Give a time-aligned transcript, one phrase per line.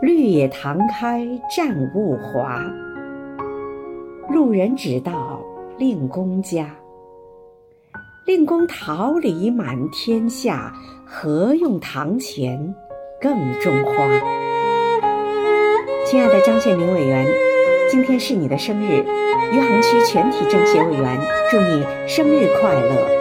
[0.00, 2.62] 绿野堂开占物华。
[4.30, 5.42] 路人只道
[5.76, 6.70] 令公家。
[8.24, 10.72] 令公桃李满天下，
[11.04, 12.72] 何用堂前
[13.20, 14.06] 更种花？
[16.06, 17.26] 亲爱的张献民委员，
[17.90, 19.04] 今天是你的生日，
[19.52, 21.18] 余杭区全体政协委员
[21.50, 23.17] 祝你生日快乐！